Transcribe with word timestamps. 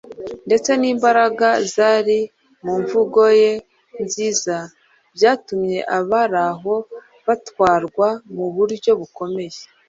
ndetse 0.47 0.71
n’imbaraga 0.81 1.47
zari 1.73 2.19
mu 2.63 2.73
mvugo 2.81 3.21
ye 3.41 3.51
nziza 4.03 4.55
byatumye 5.15 5.77
abari 5.97 6.39
aho 6.49 6.73
batwarwa 7.25 8.07
mu 8.35 8.45
buryo 8.55 8.91
bukomeye. 8.99 9.59